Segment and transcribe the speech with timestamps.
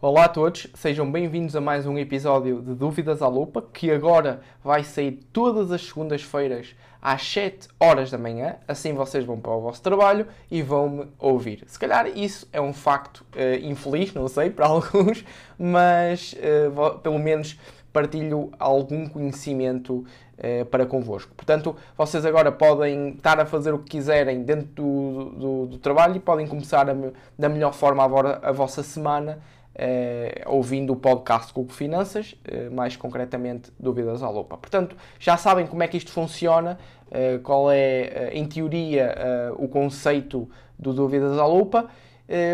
[0.00, 4.40] Olá a todos, sejam bem-vindos a mais um episódio de Dúvidas à Lupa, que agora
[4.62, 9.60] vai sair todas as segundas-feiras às 7 horas da manhã, assim vocês vão para o
[9.60, 11.64] vosso trabalho e vão-me ouvir.
[11.66, 15.24] Se calhar isso é um facto uh, infeliz, não sei, para alguns,
[15.58, 17.58] mas uh, pelo menos
[17.92, 20.06] partilho algum conhecimento
[20.38, 21.34] uh, para convosco.
[21.34, 26.14] Portanto, vocês agora podem estar a fazer o que quiserem dentro do, do, do trabalho
[26.14, 26.94] e podem começar a,
[27.36, 29.40] da melhor forma agora a vossa semana
[29.78, 34.56] Uh, ouvindo o podcast Google Finanças, uh, mais concretamente Dúvidas à Lupa.
[34.56, 36.76] Portanto, já sabem como é que isto funciona,
[37.06, 39.14] uh, qual é, em teoria,
[39.56, 41.88] o conceito do Dúvidas à Lupa.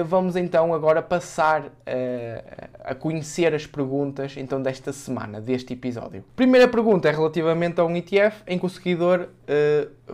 [0.05, 1.73] vamos então agora passar
[2.85, 6.23] a conhecer as perguntas então desta semana, deste episódio.
[6.37, 9.29] Primeira pergunta é relativamente a um ETF em que o seguidor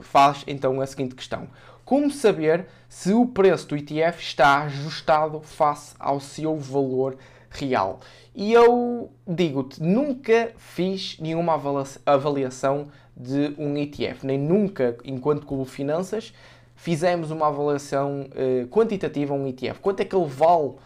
[0.00, 1.48] faz então a seguinte questão.
[1.90, 7.16] Como saber se o preço do ETF está ajustado face ao seu valor
[7.50, 7.98] real?
[8.32, 11.60] E eu digo-te, nunca fiz nenhuma
[12.06, 16.32] avaliação de um ETF, nem nunca, enquanto Clube Finanças,
[16.76, 19.80] fizemos uma avaliação uh, quantitativa a um ETF.
[19.80, 20.78] Quanto é que ele vale uh,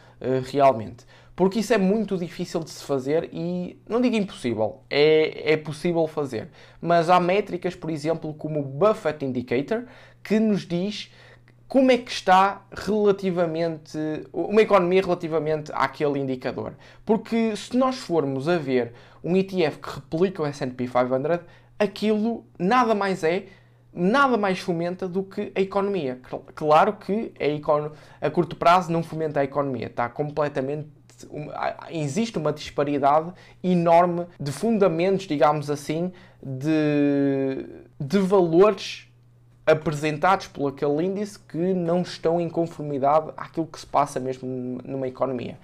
[0.51, 1.05] realmente?
[1.37, 6.07] Porque isso é muito difícil de se fazer e não digo impossível, é, é possível
[6.07, 6.49] fazer.
[6.81, 9.85] Mas há métricas, por exemplo, como o Buffett Indicator,
[10.23, 11.11] que nos diz
[11.67, 13.99] como é que está relativamente
[14.33, 16.75] uma economia relativamente àquele indicador.
[17.05, 21.41] Porque se nós formos a ver um ETF que replica o S&P 500,
[21.77, 23.47] aquilo nada mais é,
[23.93, 26.21] nada mais fomenta do que a economia.
[26.55, 30.89] Claro que a, a curto prazo não fomenta a economia, está completamente
[31.91, 36.13] existe uma disparidade enorme de fundamentos, digamos assim,
[36.43, 37.67] de,
[37.99, 39.09] de valores
[39.67, 45.09] apresentados por aquele índice que não estão em conformidade àquilo que se passa mesmo numa
[45.09, 45.59] economia.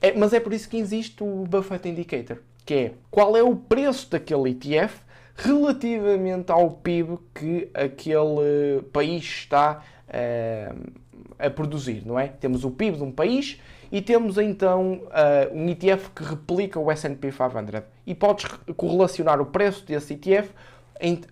[0.00, 3.56] É, mas é por isso que existe o Buffett Indicator, que é qual é o
[3.56, 5.00] preço daquele ETF
[5.36, 10.92] relativamente ao PIB que aquele país está uh,
[11.38, 12.28] a produzir, não é?
[12.28, 13.60] Temos o PIB de um país
[13.90, 18.46] e temos então uh, um ETF que replica o S&P 500 e podes
[18.76, 20.50] correlacionar o preço desse ETF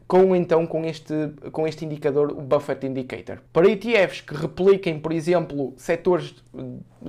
[0.06, 1.14] com então com este,
[1.50, 3.38] com este indicador, o Buffett Indicator.
[3.52, 6.34] Para ETFs que repliquem, por exemplo, setores,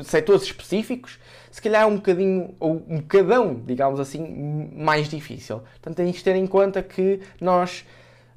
[0.04, 1.20] setores específicos,
[1.52, 5.60] se calhar é um bocadinho, ou um bocadão, digamos assim, mais difícil.
[5.60, 7.86] Portanto, tens de ter em conta que nós,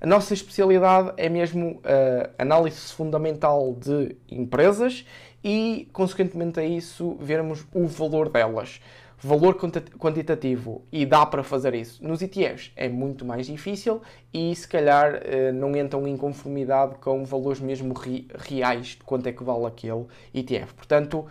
[0.00, 5.04] a nossa especialidade é mesmo a análise fundamental de empresas
[5.42, 8.80] e, consequentemente a isso, vermos o valor delas
[9.20, 9.56] valor
[9.98, 12.02] quantitativo e dá para fazer isso.
[12.06, 14.00] Nos ETFs é muito mais difícil
[14.32, 19.32] e se calhar eh, não entram em conformidade com valores mesmo reais de quanto é
[19.32, 20.72] que vale aquele ETF.
[20.74, 21.26] Portanto,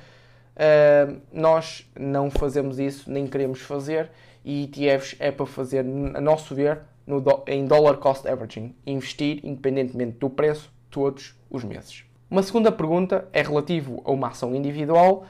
[0.56, 4.10] eh, nós não fazemos isso, nem queremos fazer
[4.44, 10.18] e ETFs é para fazer, a nosso ver, no, em dollar cost averaging, investir independentemente
[10.20, 12.04] do preço todos os meses.
[12.30, 15.26] Uma segunda pergunta é relativo a uma ação individual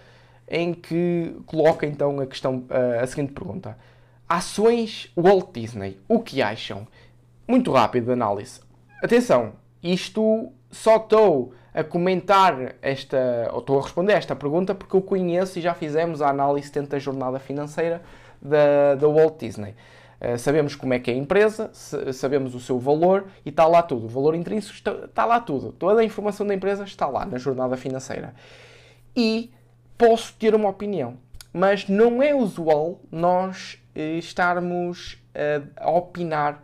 [0.50, 2.66] em que coloca então a questão,
[3.02, 3.78] a seguinte pergunta:
[4.28, 6.88] Ações Walt Disney, o que acham?
[7.48, 8.60] Muito rápido de análise.
[9.02, 15.02] Atenção, isto só estou a comentar esta, ou estou a responder esta pergunta porque eu
[15.02, 18.02] conheço e já fizemos a análise dentro da jornada financeira
[18.42, 19.76] da, da Walt Disney.
[20.20, 21.70] Uh, sabemos como é que é a empresa,
[22.14, 24.06] sabemos o seu valor e está lá tudo.
[24.06, 25.72] O valor intrínseco está, está lá tudo.
[25.72, 28.34] Toda a informação da empresa está lá na jornada financeira.
[29.16, 29.52] E
[29.98, 31.18] posso ter uma opinião,
[31.52, 36.64] mas não é usual nós eh, estarmos eh, a opinar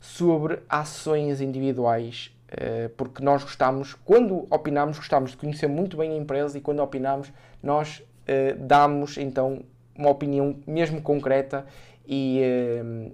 [0.00, 6.16] sobre ações individuais, eh, porque nós gostamos, quando opinamos, gostamos de conhecer muito bem a
[6.16, 7.30] empresa e quando opinamos,
[7.62, 8.02] nós
[8.60, 9.64] damos então
[9.98, 11.66] uma opinião mesmo concreta
[12.12, 12.40] e,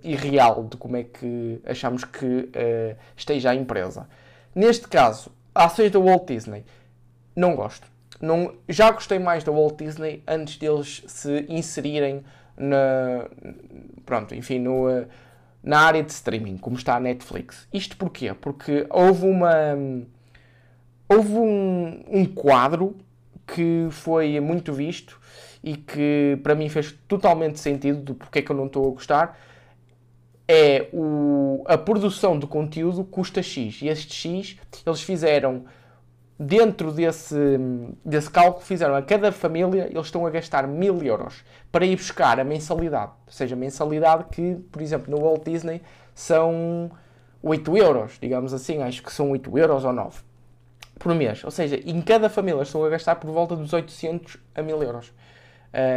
[0.02, 2.48] e, real de como é que achamos que
[3.14, 4.08] esteja a empresa.
[4.54, 6.64] Neste caso, ações da Walt Disney,
[7.36, 7.86] não gosto
[8.20, 12.24] não, já gostei mais da Walt Disney antes deles se inserirem
[12.56, 13.28] na,
[14.04, 14.86] pronto, enfim, no,
[15.62, 17.68] na área de streaming, como está a Netflix.
[17.72, 18.32] Isto porquê?
[18.34, 19.76] Porque houve uma
[21.08, 22.96] houve um, um quadro
[23.46, 25.20] que foi muito visto
[25.66, 29.36] e que para mim fez totalmente sentido do porquê que eu não estou a gostar
[30.46, 35.64] é o, a produção de conteúdo custa X e este X eles fizeram
[36.38, 37.58] dentro desse,
[38.04, 41.42] desse cálculo fizeram a cada família, eles estão a gastar mil euros
[41.72, 43.12] para ir buscar a mensalidade.
[43.26, 45.82] Ou seja, a mensalidade que, por exemplo, no Walt Disney
[46.14, 46.92] são
[47.42, 50.20] 8 euros, digamos assim, acho que são 8 euros ou 9
[50.98, 51.42] por mês.
[51.42, 55.12] Ou seja, em cada família estão a gastar por volta dos 800 a 1000 euros.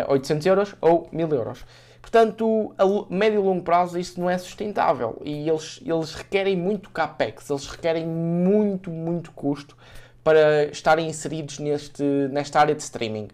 [0.07, 1.65] Uh, 800 euros ou 1000 euros.
[2.01, 6.89] Portanto, a médio e longo prazo isso não é sustentável e eles, eles requerem muito
[6.89, 9.77] capex, eles requerem muito, muito custo
[10.23, 13.27] para estarem inseridos neste, nesta área de streaming.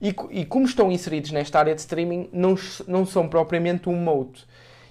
[0.00, 2.56] E, e como estão inseridos nesta área de streaming, não,
[2.88, 4.44] não são propriamente um mote.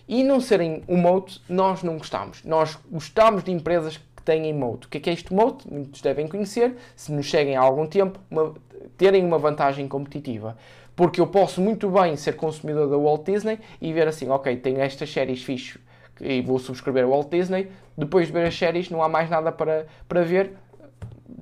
[0.07, 2.44] E não serem um mote, nós não gostamos.
[2.44, 4.88] Nós gostamos de empresas que têm mote.
[4.88, 5.71] O que é, que é este mote?
[5.71, 8.54] Muitos devem conhecer, se nos seguem há algum tempo, uma,
[8.97, 10.57] terem uma vantagem competitiva.
[10.95, 14.79] Porque eu posso muito bem ser consumidor da Walt Disney e ver assim, ok, tenho
[14.79, 15.79] estas séries fixe
[16.19, 17.71] e vou subscrever a Walt Disney.
[17.97, 20.53] Depois de ver as séries, não há mais nada para, para ver.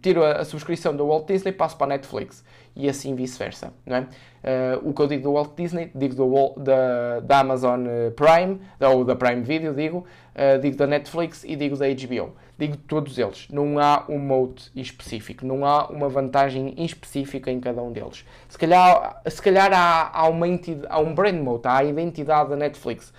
[0.02, 2.44] Tiro a, a subscrição da Walt Disney, passo para a Netflix
[2.76, 3.74] e assim vice-versa.
[3.86, 4.00] Não é?
[4.02, 8.62] Uh, o que eu digo do Walt Disney, digo do, da, da Amazon eh, Prime,
[8.80, 12.34] ou da Prime Video, digo, uh, digo da Netflix e digo da HBO.
[12.58, 13.48] Digo todos eles.
[13.52, 18.26] Não há um mode específico, não há uma vantagem específica em cada um deles.
[18.48, 20.46] Se calhar, se calhar há, há, uma
[20.88, 23.14] há um brand mode, há a identidade da Netflix.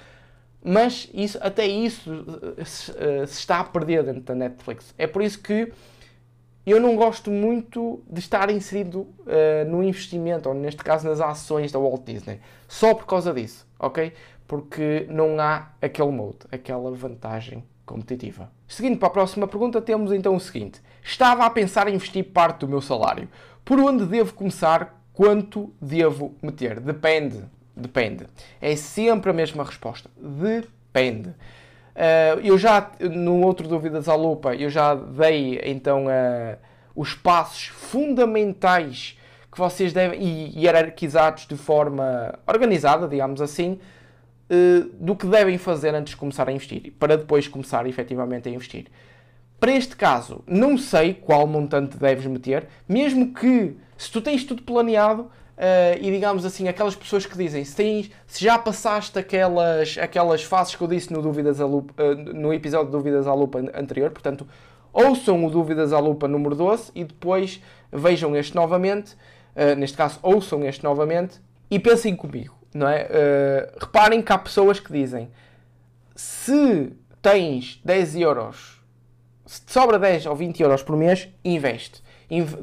[0.62, 2.25] Mas isso, até isso
[2.65, 2.93] se,
[3.26, 4.94] se está a perder dentro da Netflix.
[4.99, 5.73] É por isso que
[6.67, 11.73] eu não gosto muito de estar inserido uh, no investimento, ou neste caso nas ações
[11.73, 14.12] da Walt Disney, só por causa disso, ok?
[14.47, 18.51] Porque não há aquele mode, aquela vantagem competitiva.
[18.69, 22.61] Seguindo para a próxima pergunta, temos então o seguinte: Estava a pensar em investir parte
[22.61, 23.29] do meu salário.
[23.65, 24.99] Por onde devo começar?
[25.12, 26.81] Quanto devo meter?
[26.81, 27.45] Depende.
[27.77, 28.27] Depende.
[28.61, 30.11] É sempre a mesma resposta.
[30.17, 31.35] Depende.
[32.00, 36.56] Uh, eu já, no outro Dúvidas à Lupa, eu já dei então uh,
[36.97, 39.19] os passos fundamentais
[39.52, 43.79] que vocês devem, e hierarquizados de forma organizada, digamos assim,
[44.50, 48.52] uh, do que devem fazer antes de começar a investir, para depois começar efetivamente a
[48.52, 48.87] investir.
[49.58, 54.62] Para este caso, não sei qual montante deves meter, mesmo que, se tu tens tudo
[54.62, 55.31] planeado,
[55.61, 60.43] Uh, e digamos assim, aquelas pessoas que dizem se, tens, se já passaste aquelas, aquelas
[60.43, 63.59] fases que eu disse no, Dúvidas à Lupa, uh, no episódio de Dúvidas à Lupa
[63.75, 64.49] anterior, portanto,
[64.91, 67.61] ouçam o Dúvidas à Lupa número 12 e depois
[67.93, 69.12] vejam este novamente,
[69.55, 71.39] uh, neste caso, ouçam este novamente
[71.71, 73.07] e pensem comigo, não é?
[73.79, 75.31] reparem que há pessoas que dizem
[76.17, 76.91] se
[77.21, 78.81] tens 10 euros,
[79.45, 82.03] se te sobra 10 ou 20 euros por mês, investe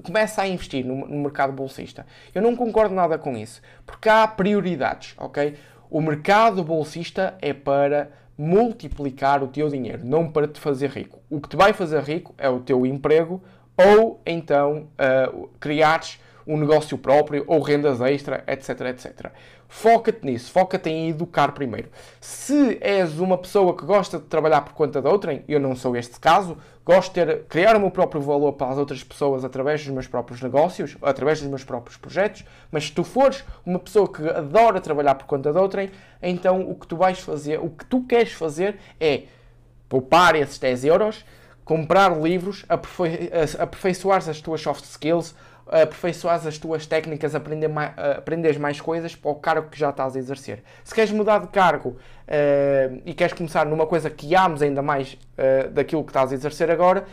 [0.04, 2.06] começa a investir no, no mercado bolsista.
[2.34, 5.56] Eu não concordo nada com isso, porque há prioridades, ok?
[5.90, 11.20] O mercado bolsista é para multiplicar o teu dinheiro, não para te fazer rico.
[11.30, 13.42] O que te vai fazer rico é o teu emprego
[13.76, 19.32] ou então uh, criares um negócio próprio ou rendas extra, etc, etc.
[19.68, 21.90] Foca-te nisso, foca-te em educar primeiro.
[22.22, 25.96] Se és uma pessoa que gosta de trabalhar por conta de outrem, eu não sou
[25.98, 29.84] este caso, gosto de ter, criar o meu próprio valor para as outras pessoas através
[29.84, 34.10] dos meus próprios negócios, através dos meus próprios projetos, mas se tu fores uma pessoa
[34.10, 35.92] que adora trabalhar por conta de outrem,
[36.22, 39.24] então o que tu vais fazer, o que tu queres fazer é
[39.90, 41.26] poupar esses 10 euros,
[41.66, 45.36] comprar livros, aperfei aperfeiçoar as tuas soft skills,
[45.70, 50.16] aperfeiçoares as tuas técnicas, aprender mais, aprenderes mais coisas para o cargo que já estás
[50.16, 50.64] a exercer.
[50.84, 55.14] Se queres mudar de cargo uh, e queres começar numa coisa que ames ainda mais
[55.14, 57.06] uh, daquilo que estás a exercer agora,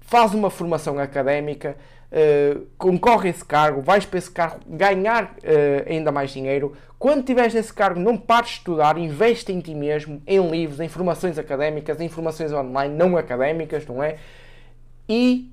[0.00, 1.76] faz uma formação académica,
[2.10, 5.34] uh, concorre a esse cargo, vais para esse cargo ganhar
[5.86, 6.76] ainda mais dinheiro.
[6.98, 10.88] Quando estiveres nesse cargo, não pares de estudar, investe em ti mesmo, em livros, em
[10.88, 14.16] formações académicas, em formações online não académicas, não é?
[15.08, 15.50] E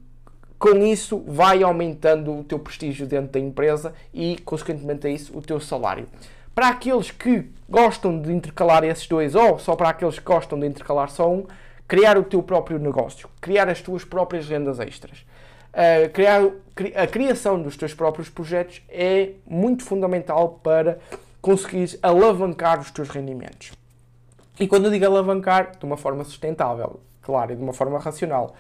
[0.60, 5.42] com isso vai aumentando o teu prestígio dentro da empresa e, consequentemente a isso, o
[5.42, 6.08] teu salário.
[6.56, 10.66] Para aqueles que gostam de intercalar esses dois, ou só para aqueles que gostam de
[10.66, 11.46] intercalar só um,
[11.88, 15.20] criar o teu próprio negócio, criar as tuas próprias rendas extras.
[15.70, 16.42] Uh, criar,
[16.96, 20.98] a criação dos teus próprios projetos é muito fundamental para
[21.40, 23.72] conseguires alavancar os teus rendimentos.
[24.60, 28.56] E quando eu digo alavancar, de uma forma sustentável, claro, e de uma forma racional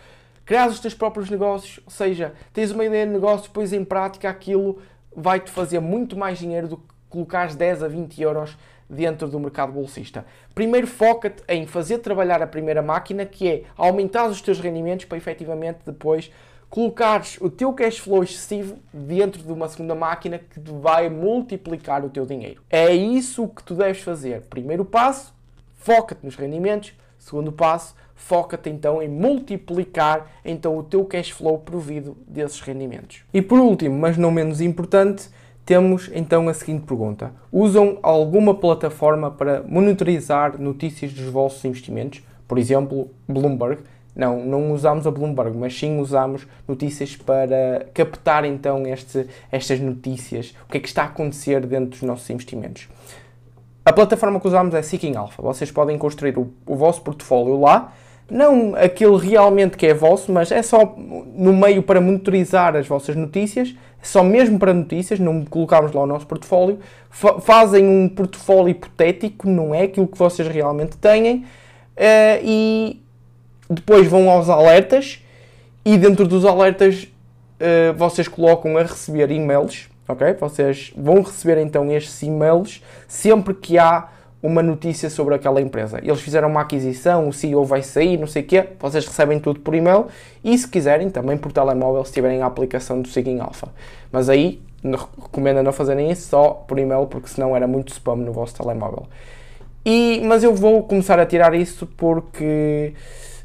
[0.47, 4.29] criar os teus próprios negócios, ou seja, tens uma ideia de negócio, depois em prática
[4.29, 4.81] aquilo
[5.13, 8.57] vai-te fazer muito mais dinheiro do que colocares 10 a 20 euros
[8.89, 10.25] dentro do mercado bolsista.
[10.55, 15.17] Primeiro foca-te em fazer trabalhar a primeira máquina, que é aumentar os teus rendimentos para
[15.17, 16.31] efetivamente depois
[16.69, 22.09] colocares o teu cash flow excessivo dentro de uma segunda máquina que vai multiplicar o
[22.09, 22.61] teu dinheiro.
[22.69, 24.43] É isso que tu deves fazer.
[24.43, 25.33] Primeiro passo,
[25.75, 26.93] foca-te nos rendimentos.
[27.27, 33.25] Segundo passo, foca-te então em multiplicar então o teu cash flow provido desses rendimentos.
[33.33, 35.29] E por último, mas não menos importante,
[35.65, 42.23] temos então a seguinte pergunta: Usam alguma plataforma para monitorizar notícias dos vossos investimentos?
[42.47, 43.81] Por exemplo, Bloomberg.
[44.15, 50.55] Não, não usamos a Bloomberg, mas sim usamos notícias para captar então este, estas notícias,
[50.65, 52.87] o que é que está a acontecer dentro dos nossos investimentos.
[53.87, 55.41] A plataforma que usamos é Seeking Alpha.
[55.41, 57.93] Vocês podem construir o, o vosso portfólio lá,
[58.29, 63.15] não aquilo realmente que é vosso, mas é só no meio para monitorizar as vossas
[63.15, 66.79] notícias, só mesmo para notícias, não colocamos lá o nosso portfólio,
[67.09, 71.45] fa fazem um portfólio hipotético, não é aquilo que vocês realmente têm,
[71.95, 73.01] uh, e
[73.69, 75.23] depois vão aos alertas,
[75.85, 80.33] e dentro dos alertas uh, vocês colocam a receber e-mails, ok?
[80.39, 84.09] Vocês vão receber então estes e-mails sempre que há
[84.41, 85.99] uma notícia sobre aquela empresa.
[86.01, 89.59] Eles fizeram uma aquisição, o CEO vai sair, não sei o quê, vocês recebem tudo
[89.59, 90.07] por e-mail
[90.43, 93.67] e se quiserem também por telemóvel se tiverem a aplicação do Seeking Alpha.
[94.11, 98.31] Mas aí recomendo não fazerem isso só por e-mail porque senão era muito spam no
[98.31, 99.07] vosso telemóvel.
[99.83, 102.93] E, mas eu vou começar a tirar isso porque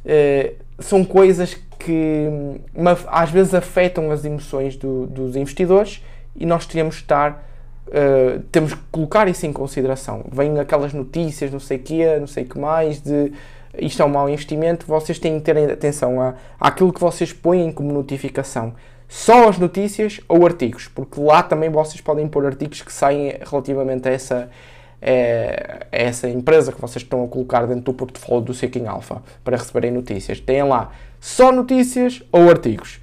[0.05, 2.29] eh, são coisas que
[2.75, 6.03] uma, às vezes afetam as emoções do, dos investidores
[6.37, 7.53] e nós temos que estar
[7.85, 10.25] Uh, temos que colocar isso em consideração.
[10.33, 13.33] Vêm aquelas notícias, não sei o não sei o que mais, de
[13.79, 14.87] isto é um mau investimento.
[14.87, 18.75] Vocês têm que ter atenção a, àquilo que vocês põem como notificação.
[19.09, 24.09] Só as notícias ou artigos, porque lá também vocês podem pôr artigos que saem relativamente
[24.09, 24.51] a essa,
[25.01, 29.59] é, essa empresa que vocês estão a colocar dentro do portfólio do Seeking Alpha para
[29.59, 30.41] receberem notícias.
[30.41, 33.01] Têm lá só notícias ou artigos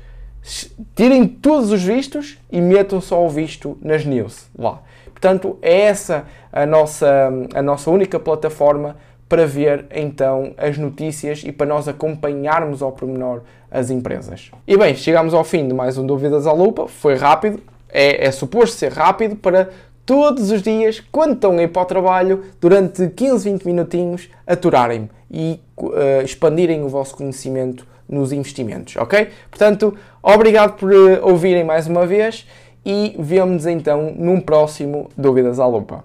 [0.95, 4.81] tirem todos os vistos e metam só o visto nas news lá.
[5.05, 8.95] Portanto, é essa a nossa, a nossa única plataforma
[9.27, 14.49] para ver então as notícias e para nós acompanharmos ao pormenor as empresas.
[14.67, 16.87] E bem, chegamos ao fim de mais um Dúvidas à Lupa.
[16.87, 19.69] Foi rápido, é, é suposto ser rápido para
[20.05, 25.07] todos os dias, quando estão a ir para o trabalho, durante 15, 20 minutinhos, aturarem-me
[25.29, 29.29] e uh, expandirem o vosso conhecimento nos investimentos, ok?
[29.51, 32.45] Portanto, obrigado por uh, ouvirem mais uma vez
[32.85, 35.97] e vemos então num próximo Dúvidas à Lupa.